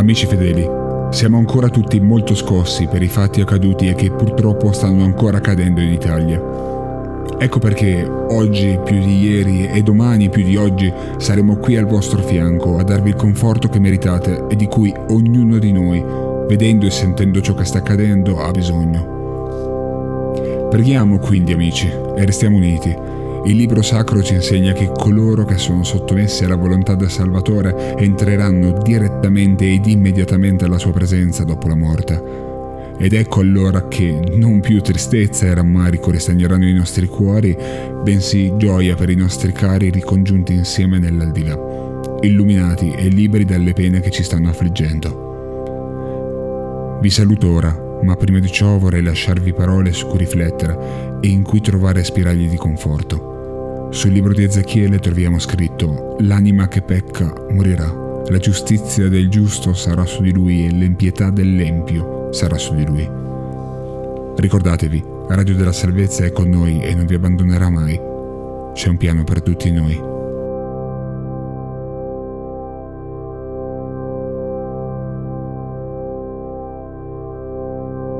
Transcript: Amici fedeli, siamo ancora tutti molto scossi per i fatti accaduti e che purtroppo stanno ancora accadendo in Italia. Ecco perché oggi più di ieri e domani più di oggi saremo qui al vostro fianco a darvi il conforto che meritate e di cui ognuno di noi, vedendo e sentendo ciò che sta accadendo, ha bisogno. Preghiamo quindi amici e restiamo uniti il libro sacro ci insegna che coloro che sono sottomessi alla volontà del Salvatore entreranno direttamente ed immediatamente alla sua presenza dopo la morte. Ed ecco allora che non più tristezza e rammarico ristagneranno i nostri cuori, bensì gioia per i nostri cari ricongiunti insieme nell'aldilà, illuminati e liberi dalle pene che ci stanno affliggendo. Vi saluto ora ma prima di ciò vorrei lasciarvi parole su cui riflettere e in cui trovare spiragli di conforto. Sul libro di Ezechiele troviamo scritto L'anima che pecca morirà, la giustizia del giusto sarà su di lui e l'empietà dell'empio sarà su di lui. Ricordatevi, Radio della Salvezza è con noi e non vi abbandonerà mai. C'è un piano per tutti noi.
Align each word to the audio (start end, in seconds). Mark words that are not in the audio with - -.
Amici 0.00 0.24
fedeli, 0.24 0.66
siamo 1.10 1.36
ancora 1.36 1.68
tutti 1.68 2.00
molto 2.00 2.34
scossi 2.34 2.86
per 2.86 3.02
i 3.02 3.08
fatti 3.08 3.42
accaduti 3.42 3.86
e 3.86 3.94
che 3.94 4.10
purtroppo 4.10 4.72
stanno 4.72 5.04
ancora 5.04 5.36
accadendo 5.36 5.82
in 5.82 5.92
Italia. 5.92 6.42
Ecco 7.38 7.58
perché 7.58 8.02
oggi 8.08 8.80
più 8.82 8.98
di 8.98 9.20
ieri 9.20 9.68
e 9.68 9.82
domani 9.82 10.30
più 10.30 10.42
di 10.42 10.56
oggi 10.56 10.90
saremo 11.18 11.56
qui 11.56 11.76
al 11.76 11.84
vostro 11.84 12.22
fianco 12.22 12.78
a 12.78 12.82
darvi 12.82 13.10
il 13.10 13.14
conforto 13.14 13.68
che 13.68 13.78
meritate 13.78 14.46
e 14.48 14.56
di 14.56 14.64
cui 14.64 14.90
ognuno 15.10 15.58
di 15.58 15.70
noi, 15.70 16.02
vedendo 16.48 16.86
e 16.86 16.90
sentendo 16.90 17.42
ciò 17.42 17.52
che 17.52 17.64
sta 17.64 17.76
accadendo, 17.76 18.40
ha 18.40 18.50
bisogno. 18.52 19.18
Preghiamo 20.70 21.18
quindi 21.18 21.52
amici 21.52 21.88
e 22.16 22.24
restiamo 22.24 22.56
uniti 22.56 22.96
il 23.44 23.56
libro 23.56 23.80
sacro 23.80 24.22
ci 24.22 24.34
insegna 24.34 24.74
che 24.74 24.90
coloro 24.94 25.46
che 25.46 25.56
sono 25.56 25.82
sottomessi 25.82 26.44
alla 26.44 26.56
volontà 26.56 26.94
del 26.94 27.10
Salvatore 27.10 27.96
entreranno 27.96 28.82
direttamente 28.82 29.72
ed 29.72 29.86
immediatamente 29.86 30.66
alla 30.66 30.76
sua 30.76 30.92
presenza 30.92 31.42
dopo 31.42 31.66
la 31.66 31.74
morte. 31.74 32.22
Ed 32.98 33.14
ecco 33.14 33.40
allora 33.40 33.88
che 33.88 34.34
non 34.34 34.60
più 34.60 34.82
tristezza 34.82 35.46
e 35.46 35.54
rammarico 35.54 36.10
ristagneranno 36.10 36.68
i 36.68 36.74
nostri 36.74 37.06
cuori, 37.06 37.56
bensì 38.02 38.52
gioia 38.58 38.94
per 38.94 39.08
i 39.08 39.16
nostri 39.16 39.52
cari 39.52 39.88
ricongiunti 39.88 40.52
insieme 40.52 40.98
nell'aldilà, 40.98 41.58
illuminati 42.20 42.90
e 42.90 43.08
liberi 43.08 43.46
dalle 43.46 43.72
pene 43.72 44.00
che 44.00 44.10
ci 44.10 44.22
stanno 44.22 44.50
affliggendo. 44.50 45.28
Vi 47.00 47.08
saluto 47.08 47.50
ora 47.50 47.88
ma 48.02 48.16
prima 48.16 48.38
di 48.38 48.50
ciò 48.50 48.78
vorrei 48.78 49.02
lasciarvi 49.02 49.52
parole 49.52 49.92
su 49.92 50.06
cui 50.06 50.18
riflettere 50.18 51.18
e 51.20 51.28
in 51.28 51.42
cui 51.42 51.60
trovare 51.60 52.04
spiragli 52.04 52.48
di 52.48 52.56
conforto. 52.56 53.88
Sul 53.90 54.12
libro 54.12 54.32
di 54.32 54.44
Ezechiele 54.44 54.98
troviamo 54.98 55.38
scritto 55.38 56.16
L'anima 56.20 56.68
che 56.68 56.82
pecca 56.82 57.32
morirà, 57.50 58.22
la 58.28 58.38
giustizia 58.38 59.08
del 59.08 59.28
giusto 59.28 59.74
sarà 59.74 60.04
su 60.04 60.22
di 60.22 60.32
lui 60.32 60.66
e 60.66 60.70
l'empietà 60.70 61.30
dell'empio 61.30 62.28
sarà 62.30 62.56
su 62.56 62.74
di 62.74 62.86
lui. 62.86 63.08
Ricordatevi, 64.36 65.04
Radio 65.28 65.54
della 65.54 65.72
Salvezza 65.72 66.24
è 66.24 66.32
con 66.32 66.48
noi 66.48 66.80
e 66.80 66.94
non 66.94 67.06
vi 67.06 67.14
abbandonerà 67.14 67.68
mai. 67.68 68.00
C'è 68.74 68.88
un 68.88 68.96
piano 68.96 69.24
per 69.24 69.42
tutti 69.42 69.70
noi. 69.70 70.19